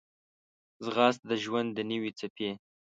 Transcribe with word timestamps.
ځغاسته 0.85 1.25
د 1.29 1.31
ژوند 1.43 1.69
د 1.73 1.79
نوې 1.91 2.11
څپې 2.19 2.51